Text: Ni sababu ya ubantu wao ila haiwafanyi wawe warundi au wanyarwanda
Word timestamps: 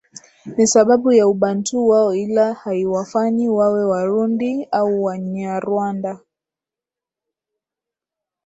Ni 0.57 0.67
sababu 0.67 1.11
ya 1.11 1.27
ubantu 1.27 1.87
wao 1.87 2.15
ila 2.15 2.53
haiwafanyi 2.53 3.49
wawe 3.49 3.85
warundi 3.85 4.67
au 4.71 5.03
wanyarwanda 5.03 6.19